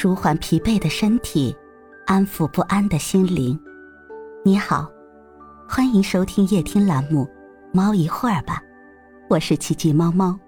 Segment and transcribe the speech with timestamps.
[0.00, 1.56] 舒缓疲惫的身体，
[2.06, 3.58] 安抚不安的心灵。
[4.44, 4.88] 你好，
[5.68, 7.24] 欢迎收听夜听栏目
[7.72, 8.62] 《猫一会儿吧》，
[9.28, 10.38] 我是奇迹猫猫。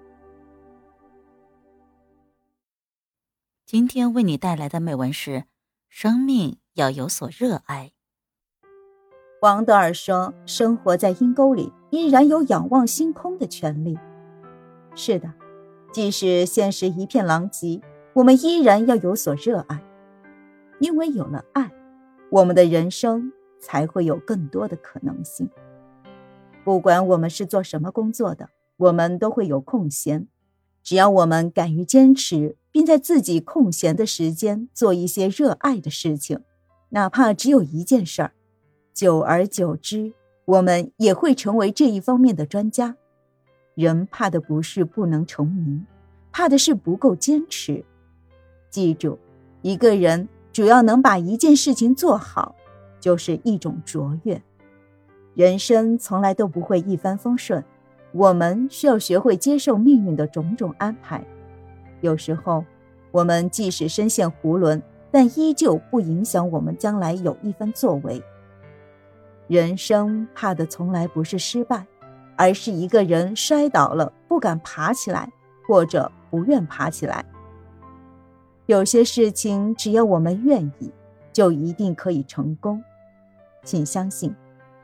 [3.65, 5.43] 今天为你带来的美文是：
[5.89, 7.91] 生命要有所热爱。
[9.41, 13.99] 王德尔说：“生活在阴沟里，依然有仰望星空的权利。”
[14.95, 15.33] 是的，
[15.91, 17.81] 即使现实一片狼藉，
[18.13, 19.81] 我们依然要有所热爱，
[20.79, 21.71] 因为有了爱，
[22.29, 25.49] 我们的人生才会有更多的可能性。
[26.65, 30.27] 不管我们是做什么工作的，我们都会有空闲，
[30.83, 36.41] 只要我们敢于坚持，并在自己空闲的时间做一些热爱的事情，
[36.89, 38.33] 哪怕只有一件事儿。
[38.93, 40.11] 久而久之，
[40.43, 42.97] 我们也会成为这一方面的专家。
[43.73, 45.85] 人怕的不是不能成名，
[46.29, 47.85] 怕的是不够坚持。
[48.71, 49.19] 记住，
[49.61, 52.55] 一个人只要能把一件事情做好，
[52.99, 54.41] 就是一种卓越。
[55.35, 57.63] 人生从来都不会一帆风顺，
[58.13, 61.23] 我们需要学会接受命运的种种安排。
[61.99, 62.65] 有时候，
[63.11, 68.23] 我们即使身陷囫囵，但依旧不影响我们将来有一番作为。
[69.47, 71.85] 人生怕的从来不是失败，
[72.37, 75.29] 而是一个人摔倒了不敢爬起来，
[75.67, 77.25] 或者不愿爬起来。
[78.71, 80.89] 有些事情只要我们愿意，
[81.33, 82.81] 就一定可以成功。
[83.65, 84.33] 请相信，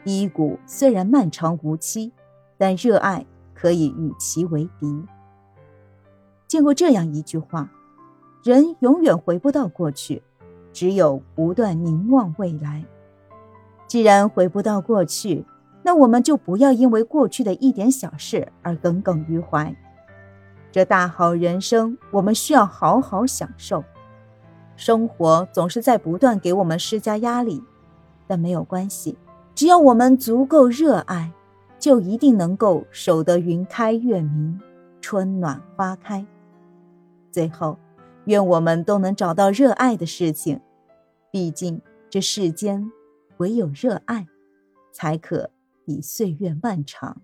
[0.03, 2.11] 低谷虽然漫长无期，
[2.57, 5.05] 但热爱可以与其为敌。
[6.49, 7.71] 见过这样一句话：
[8.43, 10.21] 人永远回不到过去，
[10.73, 12.83] 只有不断凝望未来。
[13.87, 15.45] 既然回不到过去，
[15.81, 19.73] 那我们就不要因为过去的一点小事而耿耿于怀。
[20.77, 23.83] 这大好人生，我们需要好好享受。
[24.75, 27.63] 生活总是在不断给我们施加压力，
[28.27, 29.17] 但没有关系，
[29.55, 31.31] 只要我们足够热爱，
[31.79, 34.61] 就一定能够守得云开月明，
[35.01, 36.23] 春暖花开。
[37.31, 37.79] 最后，
[38.25, 40.61] 愿我们都能找到热爱的事情，
[41.31, 42.91] 毕竟这世间。
[43.37, 44.27] 唯有热爱，
[44.93, 45.49] 才可
[45.83, 47.23] 比岁月漫长。